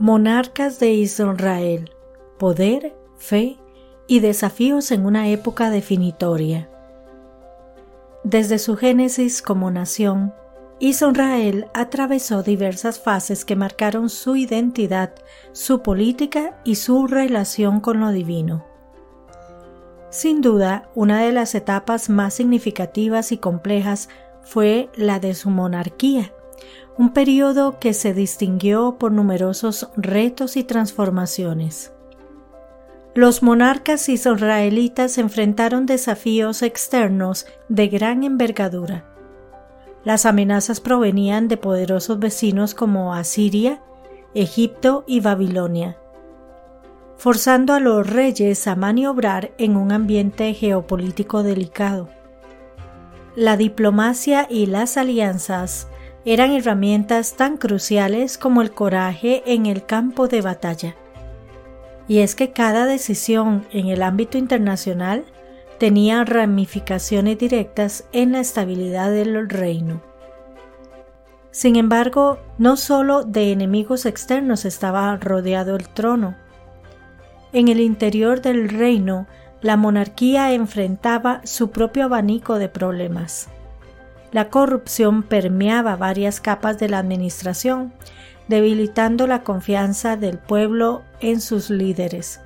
[0.00, 1.90] Monarcas de Israel,
[2.38, 3.58] poder, fe
[4.06, 6.70] y desafíos en una época definitoria.
[8.22, 10.32] Desde su génesis como nación,
[10.78, 15.16] Israel atravesó diversas fases que marcaron su identidad,
[15.50, 18.64] su política y su relación con lo divino.
[20.10, 24.08] Sin duda, una de las etapas más significativas y complejas
[24.42, 26.32] fue la de su monarquía,
[26.96, 31.92] un periodo que se distinguió por numerosos retos y transformaciones.
[33.14, 39.04] Los monarcas israelitas enfrentaron desafíos externos de gran envergadura.
[40.04, 43.82] Las amenazas provenían de poderosos vecinos como Asiria,
[44.34, 45.98] Egipto y Babilonia,
[47.16, 52.08] forzando a los reyes a maniobrar en un ambiente geopolítico delicado.
[53.34, 55.88] La diplomacia y las alianzas
[56.24, 60.94] eran herramientas tan cruciales como el coraje en el campo de batalla.
[62.06, 65.24] Y es que cada decisión en el ámbito internacional
[65.78, 70.02] tenía ramificaciones directas en la estabilidad del reino.
[71.50, 76.36] Sin embargo, no solo de enemigos externos estaba rodeado el trono.
[77.52, 79.26] En el interior del reino,
[79.60, 83.48] la monarquía enfrentaba su propio abanico de problemas.
[84.30, 87.92] La corrupción permeaba varias capas de la administración,
[88.46, 92.40] debilitando la confianza del pueblo en sus líderes.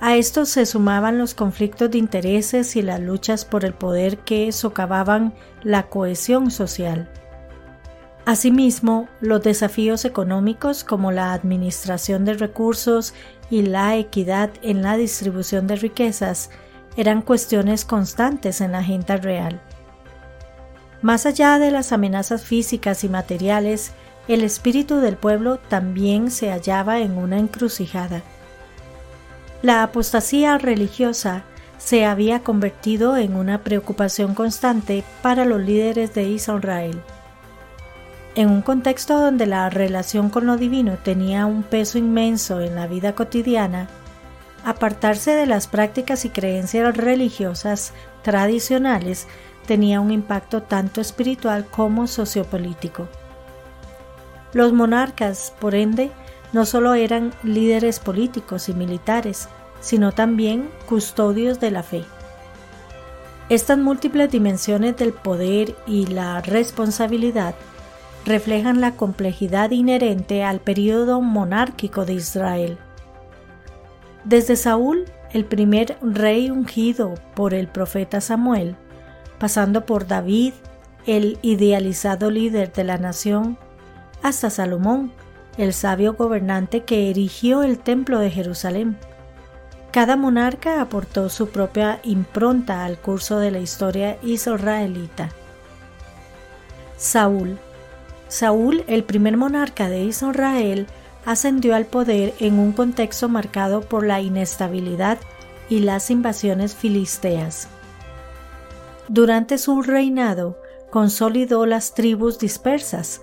[0.00, 4.50] A esto se sumaban los conflictos de intereses y las luchas por el poder que
[4.50, 7.08] socavaban la cohesión social.
[8.24, 13.14] Asimismo, los desafíos económicos como la administración de recursos
[13.48, 16.50] y la equidad en la distribución de riquezas
[16.96, 19.60] eran cuestiones constantes en la agenda real.
[21.02, 23.92] Más allá de las amenazas físicas y materiales,
[24.28, 28.22] el espíritu del pueblo también se hallaba en una encrucijada.
[29.62, 31.42] La apostasía religiosa
[31.78, 37.02] se había convertido en una preocupación constante para los líderes de Israel.
[38.36, 42.86] En un contexto donde la relación con lo divino tenía un peso inmenso en la
[42.86, 43.88] vida cotidiana,
[44.64, 47.92] apartarse de las prácticas y creencias religiosas
[48.22, 49.26] tradicionales
[49.66, 53.08] tenía un impacto tanto espiritual como sociopolítico.
[54.52, 56.10] Los monarcas, por ende,
[56.52, 59.48] no solo eran líderes políticos y militares,
[59.80, 62.04] sino también custodios de la fe.
[63.48, 67.54] Estas múltiples dimensiones del poder y la responsabilidad
[68.24, 72.78] reflejan la complejidad inherente al período monárquico de Israel.
[74.24, 78.76] Desde Saúl, el primer rey ungido por el profeta Samuel,
[79.42, 80.52] pasando por David,
[81.04, 83.58] el idealizado líder de la nación,
[84.22, 85.10] hasta Salomón,
[85.58, 88.96] el sabio gobernante que erigió el templo de Jerusalén.
[89.90, 95.30] Cada monarca aportó su propia impronta al curso de la historia israelita.
[96.96, 97.58] Saúl.
[98.28, 100.86] Saúl, el primer monarca de Israel,
[101.26, 105.18] ascendió al poder en un contexto marcado por la inestabilidad
[105.68, 107.66] y las invasiones filisteas.
[109.08, 110.58] Durante su reinado
[110.90, 113.22] consolidó las tribus dispersas,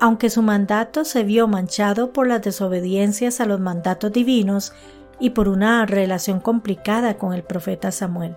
[0.00, 4.72] aunque su mandato se vio manchado por las desobediencias a los mandatos divinos
[5.18, 8.36] y por una relación complicada con el profeta Samuel.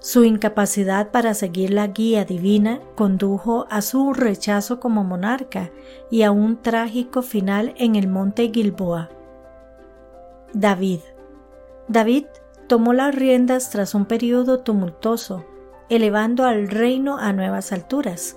[0.00, 5.70] Su incapacidad para seguir la guía divina condujo a su rechazo como monarca
[6.10, 9.10] y a un trágico final en el monte Gilboa.
[10.54, 11.00] David.
[11.86, 12.24] David
[12.70, 15.44] tomó las riendas tras un periodo tumultuoso,
[15.88, 18.36] elevando al reino a nuevas alturas.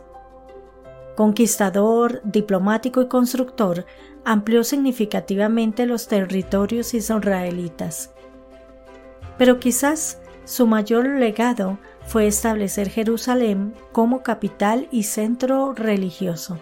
[1.16, 3.86] Conquistador, diplomático y constructor,
[4.26, 8.12] amplió significativamente los territorios israelitas.
[9.38, 11.78] Pero quizás su mayor legado
[12.08, 16.58] fue establecer Jerusalén como capital y centro religioso.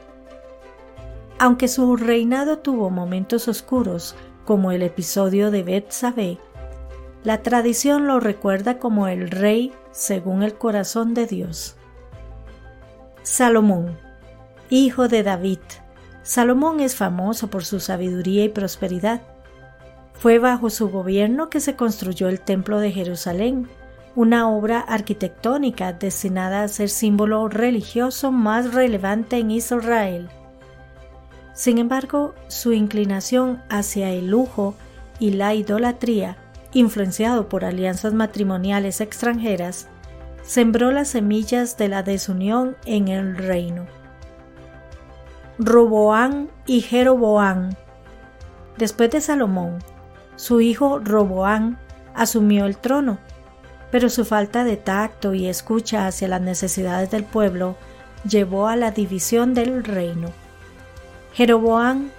[1.39, 6.37] Aunque su reinado tuvo momentos oscuros, como el episodio de Bet-Sabé,
[7.23, 11.75] la tradición lo recuerda como el rey según el corazón de Dios.
[13.21, 13.97] Salomón,
[14.69, 15.59] hijo de David.
[16.23, 19.21] Salomón es famoso por su sabiduría y prosperidad.
[20.13, 23.67] Fue bajo su gobierno que se construyó el Templo de Jerusalén,
[24.15, 30.29] una obra arquitectónica destinada a ser símbolo religioso más relevante en Israel.
[31.53, 34.73] Sin embargo, su inclinación hacia el lujo
[35.19, 36.37] y la idolatría
[36.73, 39.87] influenciado por alianzas matrimoniales extranjeras,
[40.43, 43.85] sembró las semillas de la desunión en el reino.
[45.59, 47.77] Roboán y Jeroboán.
[48.77, 49.79] Después de Salomón,
[50.35, 51.77] su hijo Roboán
[52.15, 53.19] asumió el trono,
[53.91, 57.75] pero su falta de tacto y escucha hacia las necesidades del pueblo
[58.27, 60.29] llevó a la división del reino.
[61.33, 62.11] Jeroboán,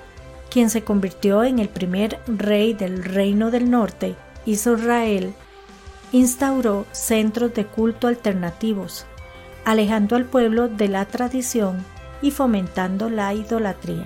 [0.50, 4.16] quien se convirtió en el primer rey del reino del norte,
[4.46, 5.34] Israel,
[6.12, 9.06] instauró centros de culto alternativos,
[9.64, 11.84] alejando al pueblo de la tradición
[12.20, 14.04] y fomentando la idolatría.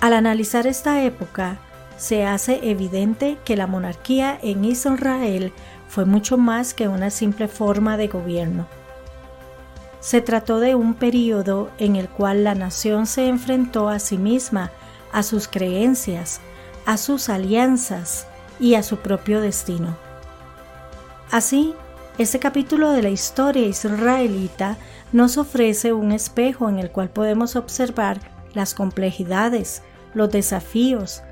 [0.00, 1.58] Al analizar esta época,
[1.96, 5.52] se hace evidente que la monarquía en Israel
[5.88, 8.66] fue mucho más que una simple forma de gobierno.
[10.00, 14.70] Se trató de un período en el cual la nación se enfrentó a sí misma,
[15.12, 16.40] a sus creencias,
[16.84, 18.26] a sus alianzas
[18.58, 19.96] y a su propio destino.
[21.30, 21.74] Así,
[22.18, 24.76] este capítulo de la historia israelita
[25.12, 28.20] nos ofrece un espejo en el cual podemos observar
[28.54, 29.82] las complejidades,
[30.14, 31.22] los desafíos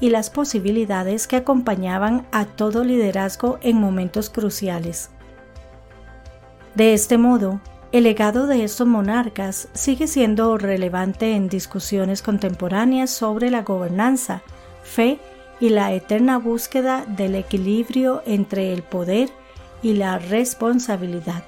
[0.00, 5.10] y las posibilidades que acompañaban a todo liderazgo en momentos cruciales.
[6.74, 7.60] De este modo,
[7.92, 14.42] el legado de estos monarcas sigue siendo relevante en discusiones contemporáneas sobre la gobernanza,
[14.82, 15.20] fe
[15.60, 19.30] la eterna búsqueda del equilibrio entre el poder
[19.82, 21.44] y la responsabilidad.